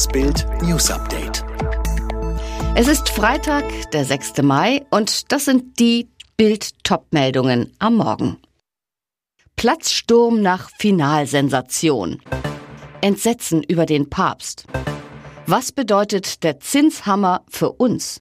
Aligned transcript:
Das 0.00 0.08
Bild 0.08 0.46
News 0.62 0.90
Update. 0.90 1.44
Es 2.74 2.88
ist 2.88 3.10
Freitag, 3.10 3.90
der 3.90 4.06
6. 4.06 4.40
Mai, 4.40 4.80
und 4.90 5.30
das 5.30 5.44
sind 5.44 5.78
die 5.78 6.08
Bild-Top-Meldungen 6.38 7.74
am 7.80 7.96
Morgen. 7.96 8.38
Platzsturm 9.56 10.40
nach 10.40 10.70
Finalsensation. 10.78 12.22
Entsetzen 13.02 13.62
über 13.62 13.84
den 13.84 14.08
Papst. 14.08 14.64
Was 15.44 15.70
bedeutet 15.70 16.44
der 16.44 16.60
Zinshammer 16.60 17.42
für 17.50 17.72
uns? 17.72 18.20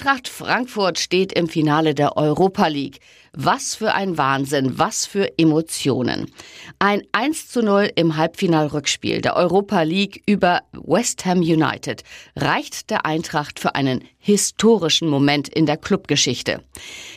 Eintracht 0.00 0.28
Frankfurt 0.28 0.98
steht 0.98 1.34
im 1.34 1.46
Finale 1.46 1.94
der 1.94 2.16
Europa 2.16 2.68
League. 2.68 3.00
Was 3.34 3.74
für 3.74 3.92
ein 3.92 4.16
Wahnsinn, 4.16 4.78
was 4.78 5.04
für 5.04 5.38
Emotionen. 5.38 6.30
Ein 6.78 7.02
1 7.12 7.48
zu 7.48 7.62
0 7.62 7.90
im 7.96 8.16
Halbfinalrückspiel 8.16 9.20
der 9.20 9.36
Europa 9.36 9.82
League 9.82 10.22
über 10.24 10.62
West 10.72 11.26
Ham 11.26 11.40
United 11.40 12.02
reicht 12.34 12.88
der 12.88 13.04
Eintracht 13.04 13.60
für 13.60 13.74
einen 13.74 14.02
historischen 14.18 15.06
Moment 15.06 15.50
in 15.50 15.66
der 15.66 15.76
Clubgeschichte. 15.76 16.62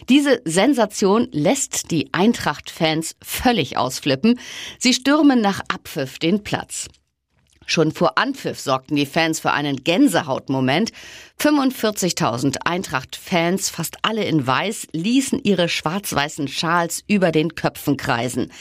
Diese 0.10 0.42
Sensation 0.44 1.30
lässt 1.32 1.90
die 1.90 2.10
Eintracht-Fans 2.12 3.16
völlig 3.24 3.78
ausflippen. 3.78 4.38
Sie 4.78 4.94
stürmen 4.94 5.40
nach 5.40 5.62
Abpfiff 5.70 6.20
den 6.20 6.44
Platz. 6.44 6.90
Schon 7.66 7.92
vor 7.92 8.18
Anpfiff 8.18 8.60
sorgten 8.60 8.96
die 8.96 9.06
Fans 9.06 9.40
für 9.40 9.52
einen 9.52 9.84
Gänsehautmoment. 9.84 10.92
45.000 11.40 12.58
Eintracht-Fans, 12.66 13.70
fast 13.70 13.98
alle 14.02 14.24
in 14.24 14.46
Weiß, 14.46 14.88
ließen 14.92 15.40
ihre 15.44 15.70
schwarz-weißen 15.70 16.48
Schals 16.48 17.04
über 17.08 17.32
den 17.32 17.56
Köpfen 17.56 17.98
kreisen. 17.98 18.52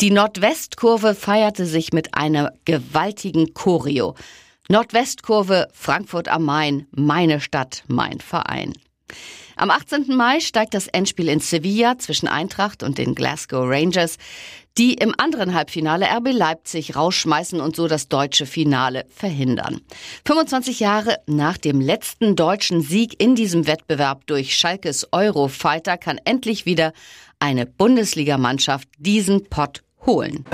Die 0.00 0.10
Nordwestkurve 0.10 1.14
feierte 1.14 1.66
sich 1.66 1.92
mit 1.92 2.14
einer 2.14 2.52
gewaltigen 2.64 3.54
Choreo. 3.54 4.14
Nordwestkurve, 4.68 5.68
Frankfurt 5.72 6.28
am 6.28 6.44
Main, 6.44 6.86
meine 6.92 7.40
Stadt, 7.40 7.82
mein 7.88 8.20
Verein. 8.20 8.72
Am 9.60 9.70
18. 9.70 10.16
Mai 10.16 10.40
steigt 10.40 10.72
das 10.72 10.86
Endspiel 10.86 11.28
in 11.28 11.38
Sevilla 11.38 11.98
zwischen 11.98 12.28
Eintracht 12.28 12.82
und 12.82 12.96
den 12.96 13.14
Glasgow 13.14 13.68
Rangers, 13.68 14.16
die 14.78 14.94
im 14.94 15.14
anderen 15.18 15.52
Halbfinale 15.52 16.06
RB 16.06 16.32
Leipzig 16.32 16.96
rausschmeißen 16.96 17.60
und 17.60 17.76
so 17.76 17.86
das 17.86 18.08
deutsche 18.08 18.46
Finale 18.46 19.04
verhindern. 19.14 19.82
25 20.24 20.80
Jahre 20.80 21.18
nach 21.26 21.58
dem 21.58 21.82
letzten 21.82 22.36
deutschen 22.36 22.80
Sieg 22.80 23.20
in 23.22 23.34
diesem 23.34 23.66
Wettbewerb 23.66 24.26
durch 24.26 24.56
Schalkes 24.56 25.08
Eurofighter 25.12 25.98
kann 25.98 26.18
endlich 26.24 26.64
wieder 26.64 26.94
eine 27.38 27.66
Bundesligamannschaft 27.66 28.88
diesen 28.96 29.44
Pott 29.44 29.82
holen. 30.06 30.46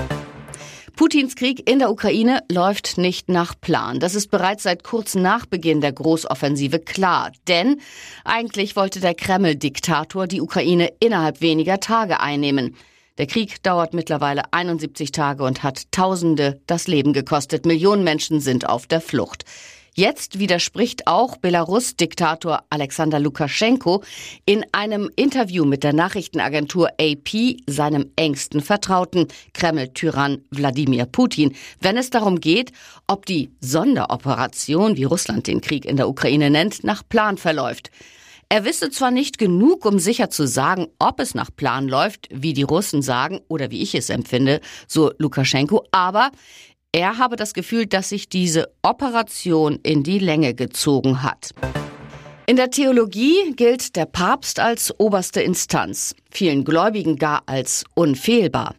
Putins 0.95 1.35
Krieg 1.35 1.69
in 1.69 1.79
der 1.81 1.91
Ukraine 1.91 2.41
läuft 2.51 2.97
nicht 2.97 3.29
nach 3.29 3.55
Plan. 3.61 3.99
Das 3.99 4.15
ist 4.15 4.31
bereits 4.31 4.63
seit 4.63 4.85
kurz 4.85 5.15
nach 5.15 5.47
Beginn 5.47 5.81
der 5.81 5.93
Großoffensive 5.93 6.79
klar. 6.79 7.33
Denn 7.49 7.81
eigentlich 8.25 8.77
wollte 8.77 9.01
der 9.01 9.15
Kreml-Diktator 9.15 10.27
die 10.27 10.41
Ukraine 10.41 10.93
innerhalb 11.01 11.41
weniger 11.41 11.81
Tage 11.81 12.21
einnehmen. 12.21 12.77
Der 13.19 13.27
Krieg 13.27 13.63
dauert 13.63 13.95
mittlerweile 13.95 14.53
71 14.53 15.11
Tage 15.11 15.43
und 15.43 15.63
hat 15.63 15.91
Tausende 15.91 16.61
das 16.67 16.87
Leben 16.87 17.13
gekostet. 17.13 17.65
Millionen 17.65 18.05
Menschen 18.05 18.41
sind 18.41 18.69
auf 18.69 18.87
der 18.87 19.01
Flucht. 19.01 19.45
Jetzt 19.99 20.39
widerspricht 20.39 21.07
auch 21.07 21.39
Belarus-Diktator 21.39 22.65
Alexander 22.69 23.19
Lukaschenko 23.19 24.05
in 24.45 24.63
einem 24.73 25.11
Interview 25.17 25.65
mit 25.65 25.85
der 25.85 25.95
Nachrichtenagentur 25.95 26.91
AP 27.01 27.57
seinem 27.67 28.13
engsten 28.15 28.61
Vertrauten, 28.61 29.27
Kreml-Tyrann 29.55 30.43
Wladimir 30.51 31.07
Putin, 31.07 31.57
wenn 31.81 31.97
es 31.97 32.11
darum 32.11 32.41
geht, 32.41 32.73
ob 33.07 33.25
die 33.25 33.51
Sonderoperation, 33.61 34.99
wie 34.99 35.05
Russland 35.05 35.47
den 35.47 35.63
Krieg 35.63 35.87
in 35.87 35.97
der 35.97 36.11
Ukraine 36.11 36.51
nennt, 36.51 36.85
nach 36.85 37.03
Plan 37.09 37.39
verläuft. 37.39 37.91
Er 38.51 38.67
wisse 38.67 38.91
zwar 38.91 39.11
nicht 39.11 39.39
genug, 39.39 39.87
um 39.87 39.99
sicher 39.99 40.29
zu 40.29 40.47
sagen, 40.47 40.89
ob 40.99 41.21
es 41.21 41.35
nach 41.35 41.49
Plan 41.57 41.89
läuft, 41.89 42.29
wie 42.31 42.53
die 42.53 42.63
Russen 42.65 43.01
sagen 43.01 43.41
oder 43.49 43.71
wie 43.71 43.83
ich 43.83 43.95
es 43.95 44.11
empfinde, 44.11 44.61
so 44.87 45.11
Lukaschenko, 45.17 45.85
aber 45.91 46.31
er 46.93 47.19
habe 47.19 47.37
das 47.37 47.53
Gefühl, 47.53 47.87
dass 47.87 48.09
sich 48.09 48.29
diese 48.29 48.73
Operation 48.83 49.79
in 49.83 50.03
die 50.03 50.19
Länge 50.19 50.55
gezogen 50.55 51.23
hat. 51.23 51.51
In 52.47 52.57
der 52.57 52.71
Theologie 52.71 53.53
gilt 53.57 53.97
der 53.97 54.07
Papst 54.07 54.61
als 54.61 54.95
oberste 54.99 55.43
Instanz, 55.43 56.15
vielen 56.31 56.65
Gläubigen 56.65 57.17
gar 57.17 57.43
als 57.47 57.85
unfehlbar. 57.95 58.77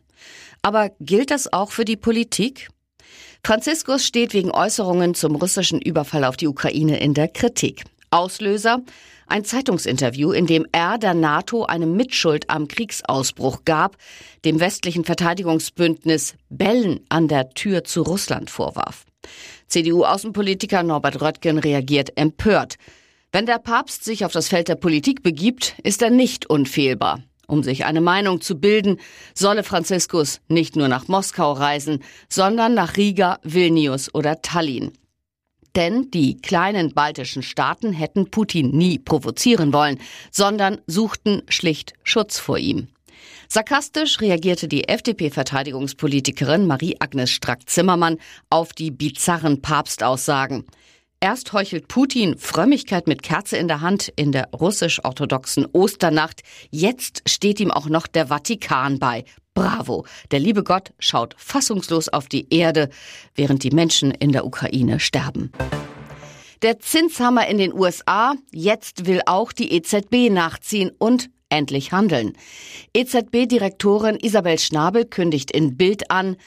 Aber 0.62 0.92
gilt 1.00 1.32
das 1.32 1.52
auch 1.52 1.72
für 1.72 1.86
die 1.86 1.98
Politik? 1.98 2.70
Franziskus 3.44 4.06
steht 4.06 4.34
wegen 4.34 4.52
Äußerungen 4.52 5.14
zum 5.14 5.36
russischen 5.36 5.82
Überfall 5.82 6.24
auf 6.24 6.38
die 6.38 6.48
Ukraine 6.48 7.00
in 7.00 7.14
der 7.14 7.28
Kritik. 7.28 7.84
Auslöser 8.10 8.82
ein 9.28 9.44
Zeitungsinterview, 9.44 10.32
in 10.32 10.48
dem 10.48 10.66
er 10.72 10.98
der 10.98 11.14
NATO 11.14 11.66
eine 11.66 11.86
Mitschuld 11.86 12.50
am 12.50 12.68
Kriegsausbruch 12.68 13.66
gab, 13.66 13.98
dem 14.46 14.60
westlichen 14.60 15.04
Verteidigungsbündnis 15.04 16.36
Bellen 16.50 17.02
an 17.10 17.28
der 17.28 17.50
Tür 17.50 17.84
zu 17.84 18.02
Russland 18.04 18.50
vorwarf. 18.50 19.06
CDU-Außenpolitiker 19.68 20.84
Norbert 20.84 21.22
Röttgen 21.22 21.58
reagiert 21.58 22.18
empört. 22.18 22.76
Wenn 23.34 23.46
der 23.46 23.60
Papst 23.60 24.06
sich 24.06 24.24
auf 24.24 24.32
das 24.32 24.48
Feld 24.48 24.70
der 24.70 24.76
Politik 24.76 25.22
begibt, 25.22 25.76
ist 25.84 26.02
er 26.02 26.10
nicht 26.10 26.50
unfehlbar. 26.50 27.22
Um 27.48 27.64
sich 27.64 27.86
eine 27.86 28.02
Meinung 28.02 28.42
zu 28.42 28.60
bilden, 28.60 28.98
solle 29.34 29.64
Franziskus 29.64 30.42
nicht 30.48 30.76
nur 30.76 30.88
nach 30.88 31.08
Moskau 31.08 31.54
reisen, 31.54 32.04
sondern 32.30 32.74
nach 32.74 32.98
Riga, 32.98 33.40
Vilnius 33.44 34.14
oder 34.14 34.42
Tallinn. 34.42 34.94
Denn 35.78 36.10
die 36.10 36.38
kleinen 36.38 36.96
baltischen 36.96 37.44
Staaten 37.44 37.94
hätten 37.94 38.32
Putin 38.32 38.72
nie 38.76 38.98
provozieren 38.98 39.72
wollen, 39.74 40.00
sondern 40.32 40.80
suchten 40.88 41.44
schlicht 41.50 41.94
Schutz 42.02 42.40
vor 42.40 42.58
ihm. 42.58 42.88
Sarkastisch 43.48 44.20
reagierte 44.20 44.68
die 44.68 44.88
FDP-Verteidigungspolitikerin 44.90 46.66
Marie-Agnes 46.66 47.30
Strack-Zimmermann 47.30 48.18
auf 48.50 48.74
die 48.74 48.90
bizarren 48.90 49.62
Papstaussagen. 49.62 50.66
Erst 51.20 51.54
heuchelt 51.54 51.88
Putin 51.88 52.40
Frömmigkeit 52.40 53.06
mit 53.08 53.22
Kerze 53.22 53.58
in 53.58 53.68
der 53.68 53.82
Hand 53.82 54.12
in 54.16 54.32
der 54.32 54.50
russisch-orthodoxen 54.54 55.68
Osternacht. 55.74 56.42
Jetzt 56.72 57.22
steht 57.30 57.60
ihm 57.60 57.70
auch 57.70 57.88
noch 57.88 58.08
der 58.08 58.28
Vatikan 58.28 58.98
bei. 58.98 59.26
Bravo! 59.58 60.06
Der 60.30 60.40
liebe 60.40 60.64
Gott 60.64 60.94
schaut 61.00 61.34
fassungslos 61.36 62.10
auf 62.10 62.28
die 62.28 62.46
Erde, 62.54 62.90
während 63.34 63.64
die 63.64 63.72
Menschen 63.72 64.12
in 64.12 64.32
der 64.32 64.46
Ukraine 64.46 65.00
sterben. 65.00 65.52
Der 66.62 66.78
Zinshammer 66.78 67.48
in 67.48 67.58
den 67.58 67.74
USA, 67.74 68.36
jetzt 68.52 69.08
will 69.08 69.22
auch 69.26 69.52
die 69.52 69.74
EZB 69.74 70.30
nachziehen 70.30 70.92
und 71.00 71.32
endlich 71.50 71.92
handeln. 71.92 72.34
EZB-Direktorin 72.94 74.20
Isabel 74.22 74.60
Schnabel 74.60 75.06
kündigt 75.06 75.50
in 75.50 75.76
Bild 75.76 76.12
an, 76.12 76.38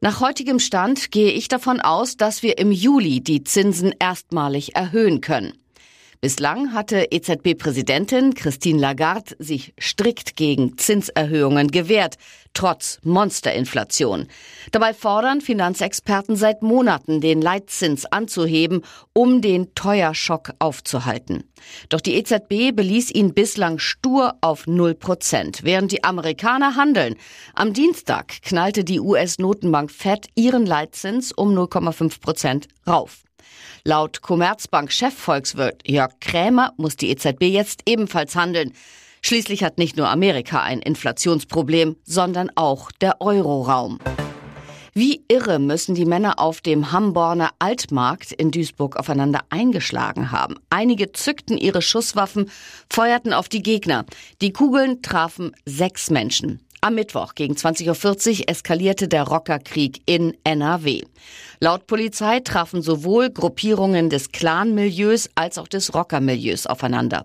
nach 0.00 0.20
heutigem 0.20 0.58
Stand 0.58 1.10
gehe 1.10 1.32
ich 1.32 1.48
davon 1.48 1.82
aus, 1.82 2.16
dass 2.16 2.42
wir 2.42 2.56
im 2.56 2.72
Juli 2.72 3.20
die 3.20 3.44
Zinsen 3.44 3.94
erstmalig 3.98 4.74
erhöhen 4.74 5.20
können. 5.20 5.52
Bislang 6.24 6.72
hatte 6.72 7.08
EZB-Präsidentin 7.10 8.32
Christine 8.32 8.80
Lagarde 8.80 9.36
sich 9.38 9.74
strikt 9.78 10.36
gegen 10.36 10.78
Zinserhöhungen 10.78 11.68
gewehrt, 11.68 12.16
trotz 12.54 12.98
Monsterinflation. 13.02 14.28
Dabei 14.72 14.94
fordern 14.94 15.40
Finanzexperten 15.40 16.36
seit 16.36 16.62
Monaten, 16.62 17.20
den 17.20 17.42
Leitzins 17.42 18.06
anzuheben, 18.06 18.82
um 19.12 19.42
den 19.42 19.74
Teuerschock 19.74 20.52
aufzuhalten. 20.58 21.44
Doch 21.88 22.00
die 22.00 22.14
EZB 22.14 22.74
beließ 22.74 23.10
ihn 23.10 23.34
bislang 23.34 23.78
stur 23.78 24.34
auf 24.40 24.66
0 24.66 24.94
Prozent, 24.94 25.64
während 25.64 25.92
die 25.92 26.04
Amerikaner 26.04 26.76
handeln. 26.76 27.16
Am 27.54 27.72
Dienstag 27.72 28.42
knallte 28.42 28.84
die 28.84 29.00
US-Notenbank 29.00 29.90
Fed 29.90 30.28
ihren 30.34 30.64
Leitzins 30.64 31.32
um 31.32 31.54
0,5 31.56 32.20
Prozent 32.20 32.68
rauf. 32.86 33.24
Laut 33.84 34.22
Commerzbank-Chefvolkswirt 34.22 35.86
Jörg 35.86 36.18
Krämer 36.20 36.72
muss 36.76 36.96
die 36.96 37.10
EZB 37.10 37.42
jetzt 37.42 37.82
ebenfalls 37.86 38.34
handeln. 38.34 38.72
Schließlich 39.26 39.64
hat 39.64 39.78
nicht 39.78 39.96
nur 39.96 40.10
Amerika 40.10 40.60
ein 40.60 40.80
Inflationsproblem, 40.80 41.96
sondern 42.04 42.50
auch 42.56 42.92
der 42.92 43.22
Euroraum. 43.22 43.98
Wie 44.92 45.24
irre 45.28 45.58
müssen 45.58 45.94
die 45.94 46.04
Männer 46.04 46.38
auf 46.38 46.60
dem 46.60 46.92
Hamborner 46.92 47.52
Altmarkt 47.58 48.32
in 48.32 48.50
Duisburg 48.50 48.96
aufeinander 48.96 49.40
eingeschlagen 49.48 50.30
haben. 50.30 50.56
Einige 50.68 51.12
zückten 51.12 51.56
ihre 51.56 51.80
Schusswaffen, 51.80 52.50
feuerten 52.90 53.32
auf 53.32 53.48
die 53.48 53.62
Gegner. 53.62 54.04
Die 54.42 54.52
Kugeln 54.52 55.00
trafen 55.00 55.52
sechs 55.64 56.10
Menschen. 56.10 56.60
Am 56.84 56.96
Mittwoch 56.96 57.34
gegen 57.34 57.54
20.40 57.54 58.40
Uhr 58.40 58.48
eskalierte 58.50 59.08
der 59.08 59.22
Rockerkrieg 59.22 60.02
in 60.04 60.36
NRW. 60.44 61.00
Laut 61.58 61.86
Polizei 61.86 62.40
trafen 62.40 62.82
sowohl 62.82 63.30
Gruppierungen 63.30 64.10
des 64.10 64.32
Clan-Milieus 64.32 65.30
als 65.34 65.56
auch 65.56 65.66
des 65.66 65.94
Rockermilieus 65.94 66.66
aufeinander. 66.66 67.22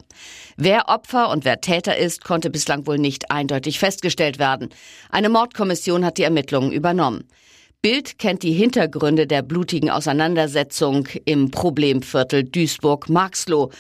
Wer 0.55 0.87
Opfer 0.87 1.29
und 1.29 1.43
wer 1.43 1.59
Täter 1.59 1.97
ist, 1.97 2.23
konnte 2.23 2.49
bislang 2.49 2.87
wohl 2.87 2.99
nicht 2.99 3.31
eindeutig 3.31 3.79
festgestellt 3.79 4.39
werden. 4.39 4.69
Eine 5.09 5.27
Mordkommission 5.27 6.05
hat 6.05 6.17
die 6.19 6.23
Ermittlungen 6.23 6.71
übernommen. 6.71 7.27
Bild 7.81 8.17
kennt 8.17 8.43
die 8.43 8.53
Hintergründe 8.53 9.27
der 9.27 9.41
blutigen 9.41 9.89
Auseinandersetzung 9.89 11.05
im 11.25 11.51
Problemviertel 11.51 12.45
Duisburg-Marxloh. 12.45 13.71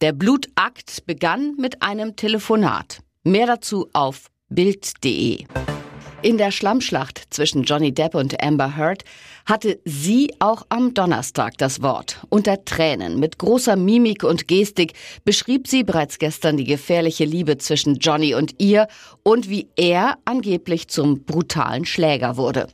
Der 0.00 0.12
Blutakt 0.12 1.04
begann 1.04 1.54
mit 1.58 1.82
einem 1.82 2.16
Telefonat. 2.16 3.00
Mehr 3.24 3.46
dazu 3.46 3.90
auf 3.92 4.30
Bild.de. 4.50 5.44
In 6.22 6.38
der 6.38 6.50
Schlammschlacht 6.50 7.22
zwischen 7.28 7.64
Johnny 7.64 7.92
Depp 7.92 8.14
und 8.14 8.42
Amber 8.42 8.76
Heard 8.76 9.04
hatte 9.44 9.78
sie 9.84 10.32
auch 10.38 10.64
am 10.70 10.94
Donnerstag 10.94 11.58
das 11.58 11.82
Wort. 11.82 12.18
Unter 12.30 12.64
Tränen, 12.64 13.20
mit 13.20 13.38
großer 13.38 13.76
Mimik 13.76 14.24
und 14.24 14.48
Gestik 14.48 14.94
beschrieb 15.24 15.68
sie 15.68 15.84
bereits 15.84 16.18
gestern 16.18 16.56
die 16.56 16.64
gefährliche 16.64 17.26
Liebe 17.26 17.58
zwischen 17.58 17.96
Johnny 17.96 18.34
und 18.34 18.54
ihr 18.58 18.88
und 19.22 19.50
wie 19.50 19.68
er 19.76 20.16
angeblich 20.24 20.88
zum 20.88 21.24
brutalen 21.24 21.84
Schläger 21.84 22.38
wurde. 22.38 22.68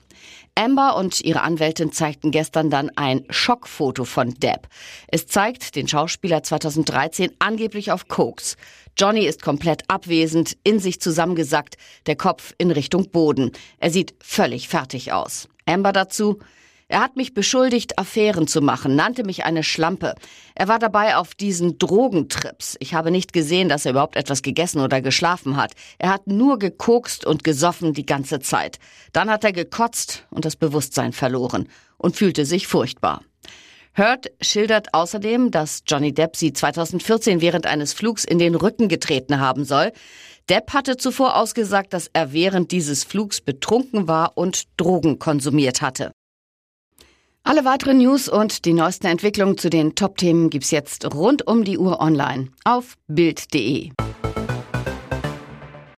Amber 0.57 0.97
und 0.97 1.21
ihre 1.21 1.43
Anwältin 1.43 1.91
zeigten 1.91 2.31
gestern 2.31 2.71
dann 2.71 2.91
ein 2.97 3.25
Schockfoto 3.29 4.05
von 4.05 4.35
Depp. 4.35 4.69
Es 5.09 5.27
zeigt 5.27 5.75
den 5.75 5.89
Schauspieler 5.89 6.45
2013 6.45 7.33
angeblich 7.41 7.91
auf 7.91 8.07
Koks. 8.07 8.57
Johnny 8.97 9.27
ist 9.27 9.43
komplett 9.43 9.83
abwesend, 9.89 10.57
in 10.63 10.79
sich 10.79 11.01
zusammengesackt, 11.01 11.77
der 12.07 12.15
Kopf 12.15 12.55
in 12.59 12.71
Richtung 12.71 13.11
Boden. 13.11 13.51
Er 13.79 13.91
sieht 13.91 14.15
völlig 14.21 14.69
fertig 14.69 15.13
aus. 15.13 15.49
Amber 15.67 15.93
dazu, 15.93 16.39
er 16.89 17.01
hat 17.01 17.17
mich 17.17 17.33
beschuldigt, 17.33 17.99
Affären 17.99 18.47
zu 18.47 18.61
machen, 18.61 18.95
nannte 18.95 19.25
mich 19.25 19.45
eine 19.45 19.63
Schlampe. 19.63 20.15
Er 20.55 20.69
war 20.69 20.79
dabei 20.79 21.17
auf 21.17 21.35
diesen 21.35 21.79
Drogentrips. 21.79 22.77
Ich 22.79 22.95
habe 22.95 23.11
nicht 23.11 23.33
gesehen, 23.33 23.69
dass 23.69 23.87
er 23.87 23.93
überhaupt 23.93 24.17
etwas 24.17 24.43
gegessen 24.43 24.81
oder 24.81 25.01
geschlafen 25.01 25.57
hat. 25.57 25.73
Er 25.99 26.11
hat 26.11 26.27
nur 26.27 26.59
gekokst 26.59 27.25
und 27.25 27.43
gesoffen 27.43 27.95
die 27.95 28.07
ganze 28.07 28.41
Zeit. 28.41 28.79
Dann 29.13 29.31
hat 29.31 29.45
er 29.45 29.53
gekotzt 29.53 30.27
und 30.31 30.45
das 30.45 30.57
Bewusstsein 30.57 31.13
verloren 31.13 31.69
und 31.97 32.17
fühlte 32.17 32.45
sich 32.45 32.67
furchtbar. 32.67 33.23
Hurt 33.97 34.27
schildert 34.41 34.93
außerdem, 34.93 35.53
dass 35.53 35.85
Johnny 35.87 36.13
Depp 36.13 36.37
sie 36.37 36.53
2014 36.53 37.41
während 37.41 37.67
eines 37.67 37.93
Flugs 37.93 38.25
in 38.25 38.39
den 38.39 38.57
Rücken 38.57 38.89
getreten 38.89 39.39
haben 39.39 39.65
soll. 39.65 39.93
Depp 40.51 40.75
hatte 40.75 40.97
zuvor 40.97 41.37
ausgesagt, 41.37 41.93
dass 41.93 42.11
er 42.13 42.33
während 42.33 42.73
dieses 42.73 43.05
Flugs 43.05 43.41
betrunken 43.41 44.09
war 44.09 44.37
und 44.37 44.65
Drogen 44.77 45.19
konsumiert 45.19 45.81
hatte. 45.81 46.11
Alle 47.47 47.67
weiteren 47.67 47.99
News 47.99 48.27
und 48.31 48.65
die 48.65 48.73
neuesten 48.73 49.07
Entwicklungen 49.07 49.59
zu 49.59 49.69
den 49.69 49.95
Top-Themen 49.95 50.49
gibt's 50.49 50.71
jetzt 50.71 51.15
rund 51.15 51.47
um 51.47 51.63
die 51.63 51.77
Uhr 51.77 52.01
online 52.01 52.49
auf 52.65 52.97
Bild.de. 53.07 53.91